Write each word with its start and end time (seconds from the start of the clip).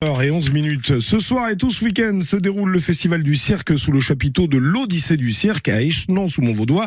et 0.00 0.30
11 0.30 0.52
minutes. 0.52 1.00
Ce 1.00 1.18
soir 1.18 1.48
et 1.48 1.56
tout 1.56 1.72
ce 1.72 1.84
week-end 1.84 2.20
se 2.20 2.36
déroule 2.36 2.70
le 2.70 2.78
festival 2.78 3.24
du 3.24 3.34
cirque 3.34 3.76
sous 3.76 3.90
le 3.90 3.98
chapiteau 3.98 4.46
de 4.46 4.56
l'Odyssée 4.56 5.16
du 5.16 5.32
cirque 5.32 5.68
à 5.68 5.82
Échenon 5.82 6.28
sous 6.28 6.40
Montvaudois. 6.40 6.86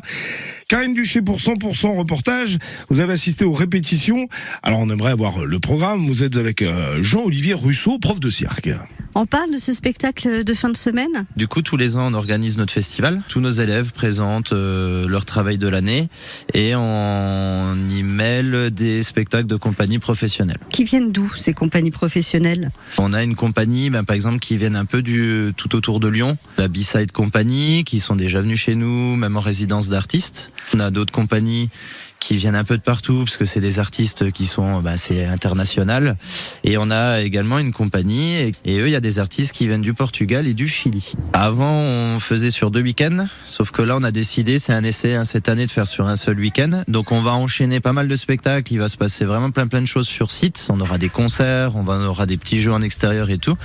Karine 0.70 0.94
Duché 0.94 1.22
pour 1.22 1.36
100% 1.36 1.98
reportage. 1.98 2.58
Vous 2.90 3.00
avez 3.00 3.12
assisté 3.12 3.44
aux 3.44 3.52
répétitions. 3.52 4.30
Alors 4.64 4.80
on 4.80 4.90
aimerait 4.90 5.12
avoir 5.12 5.44
le 5.44 5.60
programme. 5.60 6.08
Vous 6.08 6.24
êtes 6.24 6.38
avec 6.38 6.62
euh, 6.62 7.04
Jean-Olivier 7.04 7.54
Russo, 7.54 8.00
prof 8.00 8.22
de 8.22 8.30
cirque. 8.30 8.70
On 9.14 9.26
parle 9.26 9.52
de 9.52 9.58
ce 9.58 9.74
spectacle 9.74 10.46
de 10.46 10.54
fin 10.54 10.70
de 10.70 10.78
semaine 10.78 11.26
Du 11.36 11.48
coup, 11.48 11.62
tous 11.62 11.76
les 11.76 11.98
ans, 11.98 12.12
on 12.12 12.14
organise 12.14 12.58
notre 12.58 12.72
festival. 12.72 13.22
Tous 13.28 13.42
nos 13.42 13.52
élèves 13.52 13.92
présentent 13.92 14.54
euh, 14.54 15.06
leur 15.08 15.26
travail 15.26 15.58
de 15.58 15.68
l'année 15.68 16.08
et 16.54 16.74
on 16.76 17.76
y 17.90 18.04
mêle 18.04 18.72
des 18.72 19.04
spectacles 19.04 19.48
de 19.48 19.58
compagnie 19.58 20.00
professionnelle. 20.00 20.58
Qui 20.70 20.86
viennent 20.86 21.12
d'où 21.12 21.30
ces 21.36 21.54
compagnies 21.54 21.92
professionnelles? 21.92 22.72
On 22.98 23.12
a 23.12 23.22
une 23.22 23.36
compagnie, 23.36 23.90
ben, 23.90 24.06
par 24.06 24.16
exemple, 24.16 24.40
qui 24.40 24.56
viennent 24.56 24.78
un 24.78 24.86
peu 24.86 25.02
du 25.02 25.52
tout 25.58 25.76
autour 25.76 26.00
de 26.00 26.08
Lyon, 26.08 26.38
la 26.58 26.70
B-Side 26.70 27.12
Company, 27.12 27.84
qui 27.84 28.00
sont 28.00 28.16
déjà 28.16 28.40
venus 28.40 28.60
chez 28.60 28.76
nous, 28.76 29.18
même 29.18 29.36
en 29.36 29.42
résidence 29.42 29.90
d'artistes. 29.90 30.52
On 30.74 30.80
a 30.80 30.90
d'autres 30.90 31.14
compagnies 31.14 31.70
qui 32.32 32.38
viennent 32.38 32.56
un 32.56 32.64
peu 32.64 32.78
de 32.78 32.82
partout 32.82 33.26
parce 33.26 33.36
que 33.36 33.44
c'est 33.44 33.60
des 33.60 33.78
artistes 33.78 34.32
qui 34.32 34.46
sont 34.46 34.82
bah, 34.82 34.96
c'est 34.96 35.26
international 35.26 36.16
et 36.64 36.78
on 36.78 36.90
a 36.90 37.20
également 37.20 37.60
une 37.60 37.74
compagnie 37.74 38.54
et, 38.64 38.80
eux 38.80 38.88
il 38.88 38.92
y 38.92 38.96
a 38.96 39.02
des 39.02 39.20
artistes 39.20 39.52
qui 39.52 39.68
viennent 39.68 39.82
du 39.82 39.94
Portugal 39.94 40.48
et 40.48 40.54
du 40.54 40.66
Chili. 40.66 41.12
Avant 41.34 41.74
on 41.74 42.20
faisait 42.22 42.50
sur 42.50 42.72
deux 42.72 42.84
week-ends 42.84 43.26
sauf 43.46 43.72
que 43.72 43.82
là 43.82 43.98
on 43.98 44.04
a 44.04 44.12
décidé 44.12 44.60
c'est 44.60 44.72
un 44.72 44.86
essai 44.86 45.14
hein, 45.14 45.26
cette 45.26 45.50
année 45.50 45.66
de 45.66 45.72
faire 45.72 45.90
sur 45.90 46.08
un 46.08 46.16
seul 46.16 46.40
week-end 46.40 46.84
donc 46.88 47.12
on 47.12 47.22
va 47.22 47.34
enchaîner 47.34 47.82
pas 47.82 47.92
mal 47.92 48.08
de 48.08 48.16
spectacles 48.16 48.72
il 48.72 48.80
va 48.80 48.88
se 48.88 48.96
passer 48.96 49.26
vraiment 49.26 49.52
plein 49.52 49.68
plein 49.68 49.82
de 49.82 49.86
choses 49.86 50.08
sur 50.08 50.32
site 50.32 50.68
on 50.70 50.80
aura 50.80 50.98
des 50.98 51.10
concerts 51.10 51.76
on, 51.76 51.84
on 51.86 52.06
aura 52.06 52.26
des 52.28 52.38
petits 52.38 52.62
jeux 52.62 52.72
en 52.72 52.82
extérieur 52.82 53.30
et 53.30 53.40
tout 53.40 53.58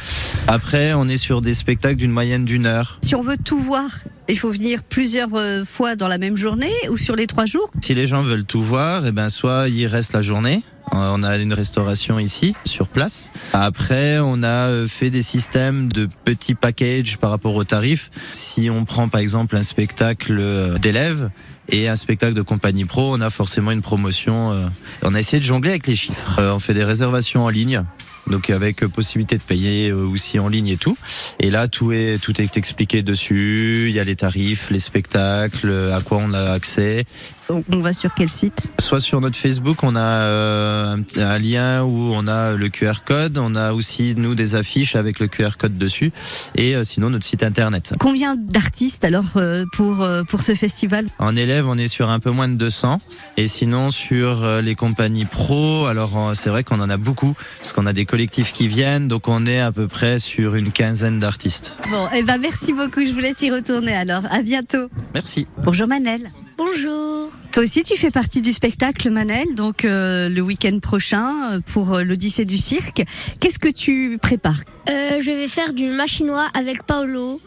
après 0.48 0.92
on 0.92 1.06
est 1.06 1.18
sur 1.18 1.40
des 1.40 1.54
spectacles 1.54 1.98
d'une 1.98 2.10
moyenne 2.10 2.44
d'une 2.44 2.66
heure. 2.66 2.98
Si 3.02 3.14
on 3.14 3.22
veut 3.22 3.36
tout 3.36 3.58
voir 3.58 3.86
il 4.28 4.38
faut 4.38 4.50
venir 4.50 4.82
plusieurs 4.82 5.34
euh, 5.34 5.64
fois 5.64 5.96
dans 5.96 6.08
la 6.08 6.18
même 6.18 6.36
journée 6.36 6.72
ou 6.90 6.96
sur 6.96 7.16
les 7.16 7.26
trois 7.26 7.46
jours? 7.46 7.70
Si 7.80 7.94
les 7.94 8.06
gens 8.06 8.22
veulent 8.22 8.44
tout 8.44 8.62
voir, 8.62 9.06
eh 9.06 9.12
ben 9.12 9.28
soit 9.28 9.68
ils 9.68 9.86
restent 9.86 10.12
la 10.12 10.22
journée. 10.22 10.62
On 10.92 11.22
a 11.24 11.36
une 11.36 11.52
restauration 11.52 12.18
ici, 12.18 12.54
sur 12.64 12.86
place. 12.86 13.32
Après, 13.52 14.18
on 14.20 14.42
a 14.44 14.68
euh, 14.68 14.86
fait 14.86 15.10
des 15.10 15.22
systèmes 15.22 15.92
de 15.92 16.08
petits 16.24 16.54
packages 16.54 17.18
par 17.18 17.30
rapport 17.30 17.54
aux 17.56 17.64
tarifs. 17.64 18.10
Si 18.32 18.70
on 18.70 18.84
prend 18.84 19.08
par 19.08 19.20
exemple 19.20 19.56
un 19.56 19.62
spectacle 19.62 20.36
euh, 20.38 20.78
d'élèves, 20.78 21.30
et 21.68 21.88
un 21.88 21.96
spectacle 21.96 22.34
de 22.34 22.42
compagnie 22.42 22.84
pro, 22.84 23.12
on 23.12 23.20
a 23.20 23.28
forcément 23.28 23.72
une 23.72 23.82
promotion. 23.82 24.70
On 25.02 25.14
a 25.16 25.18
essayé 25.18 25.40
de 25.40 25.44
jongler 25.44 25.70
avec 25.70 25.88
les 25.88 25.96
chiffres. 25.96 26.40
On 26.40 26.60
fait 26.60 26.74
des 26.74 26.84
réservations 26.84 27.42
en 27.42 27.48
ligne 27.48 27.82
donc 28.26 28.50
avec 28.50 28.84
possibilité 28.86 29.36
de 29.36 29.42
payer 29.42 29.92
aussi 29.92 30.38
en 30.38 30.48
ligne 30.48 30.68
et 30.68 30.76
tout. 30.76 30.96
Et 31.40 31.50
là, 31.50 31.68
tout 31.68 31.92
est 31.92 32.20
tout 32.22 32.40
est 32.40 32.56
expliqué 32.56 33.02
dessus. 33.02 33.86
Il 33.88 33.94
y 33.94 34.00
a 34.00 34.04
les 34.04 34.16
tarifs, 34.16 34.70
les 34.70 34.80
spectacles, 34.80 35.92
à 35.94 36.00
quoi 36.00 36.18
on 36.18 36.32
a 36.32 36.52
accès. 36.52 37.06
On 37.48 37.78
va 37.78 37.92
sur 37.92 38.14
quel 38.14 38.28
site 38.28 38.72
Soit 38.80 39.00
sur 39.00 39.20
notre 39.20 39.36
Facebook, 39.36 39.82
on 39.84 39.94
a 39.94 40.00
euh, 40.00 40.96
un, 40.96 41.20
un, 41.20 41.38
lien 41.38 41.84
où 41.84 42.12
on 42.12 42.26
a 42.26 42.52
le 42.52 42.68
QR 42.68 43.04
code. 43.04 43.38
On 43.38 43.54
a 43.54 43.72
aussi 43.72 44.14
nous 44.16 44.34
des 44.34 44.56
affiches 44.56 44.96
avec 44.96 45.20
le 45.20 45.28
QR 45.28 45.50
code 45.58 45.78
dessus. 45.78 46.12
Et 46.56 46.74
euh, 46.74 46.82
sinon 46.82 47.10
notre 47.10 47.24
site 47.24 47.44
internet. 47.44 47.94
Combien 48.00 48.34
d'artistes 48.34 49.04
alors 49.04 49.36
euh, 49.36 49.64
pour 49.72 50.04
pour 50.28 50.42
ce 50.42 50.54
festival? 50.54 51.06
En 51.18 51.36
élèves, 51.36 51.66
on 51.68 51.78
est 51.78 51.88
sur 51.88 52.10
un 52.10 52.18
peu 52.18 52.30
moins 52.30 52.48
de 52.48 52.54
200. 52.54 52.98
Et 53.36 53.46
sinon 53.46 53.90
sur 53.90 54.46
les 54.60 54.74
compagnies 54.74 55.24
pro, 55.24 55.86
alors 55.86 56.32
c'est 56.34 56.50
vrai 56.50 56.64
qu'on 56.64 56.80
en 56.80 56.90
a 56.90 56.96
beaucoup 56.96 57.34
parce 57.58 57.72
qu'on 57.72 57.86
a 57.86 57.92
des 57.92 58.06
collectifs 58.06 58.52
qui 58.52 58.66
viennent. 58.66 59.06
Donc 59.06 59.28
on 59.28 59.46
est 59.46 59.60
à 59.60 59.70
peu 59.70 59.86
près 59.86 60.18
sur 60.18 60.56
une 60.56 60.72
quinzaine 60.72 61.20
d'artistes. 61.20 61.76
Bon, 61.90 62.06
et 62.06 62.18
eh 62.18 62.22
ben 62.22 62.38
merci 62.38 62.72
beaucoup. 62.72 63.04
Je 63.06 63.12
vous 63.12 63.20
laisse 63.20 63.40
y 63.42 63.50
retourner 63.50 63.94
alors. 63.94 64.22
À 64.30 64.42
bientôt. 64.42 64.88
Merci. 65.14 65.46
Bonjour 65.62 65.86
Manel. 65.86 66.22
Bonjour. 66.56 67.30
Toi 67.56 67.62
aussi, 67.62 67.82
tu 67.84 67.96
fais 67.96 68.10
partie 68.10 68.42
du 68.42 68.52
spectacle 68.52 69.08
Manel, 69.08 69.54
donc 69.54 69.86
euh, 69.86 70.28
le 70.28 70.42
week-end 70.42 70.78
prochain 70.78 71.52
euh, 71.52 71.60
pour 71.72 71.94
euh, 71.94 72.02
l'Odyssée 72.02 72.44
du 72.44 72.58
cirque. 72.58 73.02
Qu'est-ce 73.40 73.58
que 73.58 73.70
tu 73.70 74.18
prépares? 74.20 74.60
Euh, 74.90 75.22
Je 75.22 75.30
vais 75.30 75.48
faire 75.48 75.72
du 75.72 75.86
machinois 75.86 76.48
avec 76.52 76.82
Paolo. 76.82 77.40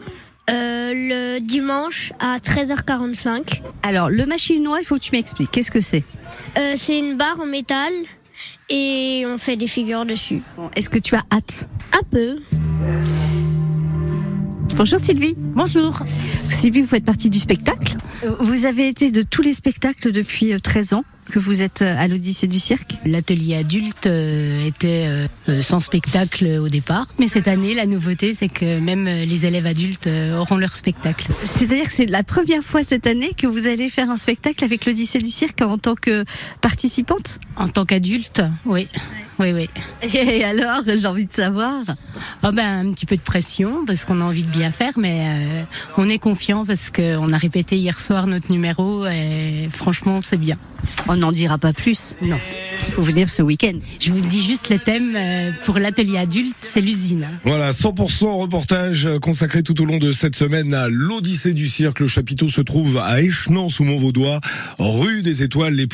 le 0.48 1.38
dimanche 1.38 2.12
à 2.18 2.38
13h45. 2.38 3.62
Alors, 3.84 4.10
le 4.10 4.26
machinois, 4.26 4.78
il 4.80 4.84
faut 4.84 4.96
que 4.96 5.02
tu 5.04 5.12
m'expliques. 5.12 5.52
Qu'est-ce 5.52 5.70
que 5.70 5.80
c'est? 5.80 6.02
C'est 6.74 6.98
une 6.98 7.16
barre 7.16 7.38
en 7.38 7.46
métal 7.46 7.92
et 8.68 9.22
on 9.28 9.38
fait 9.38 9.54
des 9.54 9.68
figures 9.68 10.06
dessus. 10.06 10.42
Bon, 10.56 10.70
Est-ce 10.74 10.90
que 10.90 10.98
tu 10.98 11.14
as 11.14 11.22
hâte? 11.30 11.68
Un 11.96 12.02
peu. 12.10 12.36
Bonjour 14.74 14.98
Sylvie. 14.98 15.34
Bonjour. 15.36 16.00
Sylvie, 16.50 16.80
vous 16.80 16.88
faites 16.88 17.04
partie 17.04 17.30
du 17.30 17.38
spectacle? 17.38 17.89
Vous 18.40 18.66
avez 18.66 18.88
été 18.88 19.10
de 19.10 19.22
tous 19.22 19.42
les 19.42 19.52
spectacles 19.52 20.12
depuis 20.12 20.58
13 20.60 20.92
ans 20.94 21.04
que 21.30 21.38
vous 21.38 21.62
êtes 21.62 21.82
à 21.82 22.08
l'Odyssée 22.08 22.48
du 22.48 22.58
cirque 22.58 22.94
L'atelier 23.06 23.56
adulte 23.56 24.06
euh, 24.06 24.66
était 24.66 25.06
euh, 25.48 25.62
sans 25.62 25.80
spectacle 25.80 26.58
au 26.60 26.68
départ, 26.68 27.06
mais 27.18 27.28
cette 27.28 27.48
année, 27.48 27.72
la 27.72 27.86
nouveauté, 27.86 28.34
c'est 28.34 28.48
que 28.48 28.80
même 28.80 29.06
les 29.06 29.46
élèves 29.46 29.66
adultes 29.66 30.08
euh, 30.08 30.36
auront 30.36 30.56
leur 30.56 30.76
spectacle. 30.76 31.28
C'est-à-dire 31.44 31.86
que 31.86 31.92
c'est 31.92 32.06
la 32.06 32.24
première 32.24 32.62
fois 32.62 32.82
cette 32.82 33.06
année 33.06 33.30
que 33.36 33.46
vous 33.46 33.68
allez 33.68 33.88
faire 33.88 34.10
un 34.10 34.16
spectacle 34.16 34.64
avec 34.64 34.84
l'Odyssée 34.86 35.20
du 35.20 35.30
cirque 35.30 35.62
en 35.62 35.78
tant 35.78 35.94
que 35.94 36.24
participante? 36.60 37.38
En 37.56 37.68
tant 37.68 37.86
qu'adulte, 37.86 38.42
oui. 38.66 38.88
Oui, 39.40 39.52
oui. 39.54 39.70
Et 40.14 40.44
alors, 40.44 40.82
j'ai 40.86 41.06
envie 41.06 41.24
de 41.24 41.32
savoir 41.32 41.82
oh 42.44 42.50
ben, 42.52 42.86
Un 42.86 42.92
petit 42.92 43.06
peu 43.06 43.16
de 43.16 43.22
pression, 43.22 43.86
parce 43.86 44.04
qu'on 44.04 44.20
a 44.20 44.24
envie 44.24 44.42
de 44.42 44.50
bien 44.50 44.70
faire, 44.70 44.92
mais 44.98 45.28
euh, 45.28 45.62
on 45.96 46.08
est 46.08 46.18
confiant 46.18 46.66
parce 46.66 46.90
qu'on 46.90 47.32
a 47.32 47.38
répété 47.38 47.76
hier 47.76 47.98
soir 47.98 48.26
notre 48.26 48.52
numéro 48.52 49.06
et 49.06 49.70
franchement, 49.72 50.20
c'est 50.22 50.36
bien. 50.36 50.58
On 51.08 51.16
n'en 51.16 51.32
dira 51.32 51.58
pas 51.58 51.72
plus 51.72 52.14
Non. 52.22 52.38
Il 52.86 52.94
faut 52.94 53.02
venir 53.02 53.28
ce 53.28 53.42
week-end. 53.42 53.78
Je 54.00 54.10
vous 54.10 54.20
dis 54.20 54.42
juste 54.42 54.70
le 54.70 54.78
thème 54.78 55.14
euh, 55.14 55.52
pour 55.64 55.78
l'atelier 55.78 56.18
adulte, 56.18 56.56
c'est 56.60 56.80
l'usine. 56.80 57.28
Voilà, 57.44 57.70
100% 57.70 58.40
reportage 58.40 59.08
consacré 59.20 59.62
tout 59.62 59.80
au 59.82 59.84
long 59.84 59.98
de 59.98 60.12
cette 60.12 60.34
semaine 60.34 60.72
à 60.74 60.88
l'Odyssée 60.88 61.52
du 61.52 61.68
cirque. 61.68 62.00
Le 62.00 62.06
chapiteau 62.06 62.48
se 62.48 62.60
trouve 62.60 62.98
à 62.98 63.20
Échenon 63.20 63.68
sous 63.68 63.84
Montvaudois, 63.84 64.40
rue 64.78 65.22
des 65.22 65.42
Étoiles. 65.42 65.74
Les 65.74 65.86